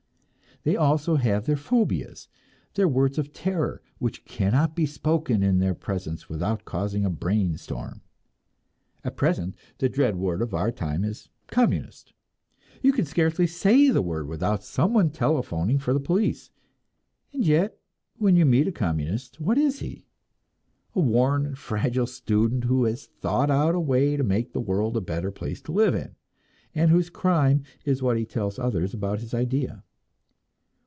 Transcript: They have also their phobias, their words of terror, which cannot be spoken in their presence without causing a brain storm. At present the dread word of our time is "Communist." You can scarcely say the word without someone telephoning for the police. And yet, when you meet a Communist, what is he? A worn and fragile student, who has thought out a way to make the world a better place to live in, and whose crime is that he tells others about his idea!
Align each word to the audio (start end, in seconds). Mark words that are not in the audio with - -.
They 0.63 0.73
have 0.73 0.81
also 0.81 1.17
their 1.17 1.41
phobias, 1.55 2.27
their 2.75 2.87
words 2.87 3.17
of 3.17 3.33
terror, 3.33 3.81
which 3.97 4.25
cannot 4.25 4.75
be 4.75 4.85
spoken 4.85 5.41
in 5.41 5.57
their 5.57 5.73
presence 5.73 6.29
without 6.29 6.65
causing 6.65 7.03
a 7.03 7.09
brain 7.09 7.57
storm. 7.57 8.01
At 9.03 9.17
present 9.17 9.55
the 9.79 9.89
dread 9.89 10.17
word 10.17 10.39
of 10.39 10.53
our 10.53 10.71
time 10.71 11.03
is 11.03 11.29
"Communist." 11.47 12.13
You 12.83 12.93
can 12.93 13.05
scarcely 13.05 13.47
say 13.47 13.89
the 13.89 14.03
word 14.03 14.27
without 14.27 14.63
someone 14.63 15.09
telephoning 15.09 15.79
for 15.79 15.93
the 15.95 15.99
police. 15.99 16.51
And 17.33 17.43
yet, 17.43 17.79
when 18.19 18.35
you 18.35 18.45
meet 18.45 18.67
a 18.67 18.71
Communist, 18.71 19.39
what 19.41 19.57
is 19.57 19.79
he? 19.79 20.05
A 20.93 20.99
worn 20.99 21.43
and 21.43 21.57
fragile 21.57 22.05
student, 22.05 22.65
who 22.65 22.83
has 22.83 23.07
thought 23.07 23.49
out 23.49 23.73
a 23.73 23.79
way 23.79 24.15
to 24.15 24.23
make 24.23 24.53
the 24.53 24.61
world 24.61 24.95
a 24.95 25.01
better 25.01 25.31
place 25.31 25.59
to 25.63 25.71
live 25.71 25.95
in, 25.95 26.13
and 26.75 26.91
whose 26.91 27.09
crime 27.09 27.63
is 27.83 28.01
that 28.01 28.15
he 28.15 28.25
tells 28.27 28.59
others 28.59 28.93
about 28.93 29.21
his 29.21 29.33
idea! 29.33 29.83